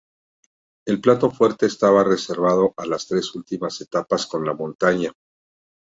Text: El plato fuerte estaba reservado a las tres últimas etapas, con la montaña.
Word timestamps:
El 0.87 0.99
plato 0.99 1.29
fuerte 1.29 1.67
estaba 1.67 2.03
reservado 2.03 2.73
a 2.75 2.87
las 2.87 3.05
tres 3.05 3.35
últimas 3.35 3.79
etapas, 3.81 4.25
con 4.25 4.43
la 4.43 4.55
montaña. 4.55 5.13